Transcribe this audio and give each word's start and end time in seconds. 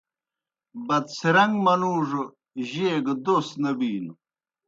بدڅِھرِن٘گ 0.87 1.51
منُوڙوْ 1.63 2.23
جیئے 2.69 2.95
گہ 3.05 3.13
دوس 3.23 3.47
نہ 3.61 3.71
بِینوْ۔ 3.77 4.13